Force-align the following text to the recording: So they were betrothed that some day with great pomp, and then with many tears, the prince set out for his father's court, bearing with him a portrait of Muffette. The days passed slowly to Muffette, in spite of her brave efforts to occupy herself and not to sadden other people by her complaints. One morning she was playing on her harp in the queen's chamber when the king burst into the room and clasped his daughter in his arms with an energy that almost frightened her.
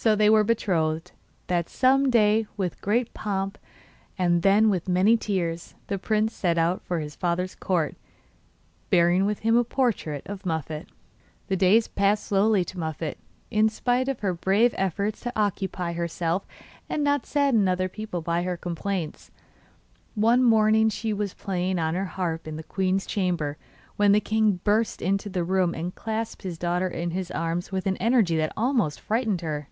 So 0.00 0.14
they 0.14 0.30
were 0.30 0.44
betrothed 0.44 1.10
that 1.48 1.68
some 1.68 2.08
day 2.08 2.46
with 2.56 2.80
great 2.80 3.12
pomp, 3.14 3.58
and 4.16 4.42
then 4.42 4.70
with 4.70 4.88
many 4.88 5.16
tears, 5.16 5.74
the 5.88 5.98
prince 5.98 6.32
set 6.34 6.56
out 6.56 6.82
for 6.84 7.00
his 7.00 7.16
father's 7.16 7.56
court, 7.56 7.96
bearing 8.90 9.26
with 9.26 9.40
him 9.40 9.56
a 9.56 9.64
portrait 9.64 10.22
of 10.26 10.46
Muffette. 10.46 10.86
The 11.48 11.56
days 11.56 11.88
passed 11.88 12.26
slowly 12.26 12.64
to 12.66 12.78
Muffette, 12.78 13.18
in 13.50 13.68
spite 13.68 14.08
of 14.08 14.20
her 14.20 14.32
brave 14.32 14.72
efforts 14.78 15.18
to 15.22 15.32
occupy 15.34 15.94
herself 15.94 16.46
and 16.88 17.02
not 17.02 17.24
to 17.24 17.30
sadden 17.30 17.66
other 17.66 17.88
people 17.88 18.20
by 18.20 18.44
her 18.44 18.56
complaints. 18.56 19.32
One 20.14 20.44
morning 20.44 20.90
she 20.90 21.12
was 21.12 21.34
playing 21.34 21.80
on 21.80 21.96
her 21.96 22.04
harp 22.06 22.46
in 22.46 22.54
the 22.54 22.62
queen's 22.62 23.04
chamber 23.04 23.58
when 23.96 24.12
the 24.12 24.20
king 24.20 24.60
burst 24.62 25.02
into 25.02 25.28
the 25.28 25.42
room 25.42 25.74
and 25.74 25.92
clasped 25.92 26.42
his 26.44 26.56
daughter 26.56 26.86
in 26.88 27.10
his 27.10 27.32
arms 27.32 27.72
with 27.72 27.84
an 27.88 27.96
energy 27.96 28.36
that 28.36 28.52
almost 28.56 29.00
frightened 29.00 29.40
her. 29.40 29.66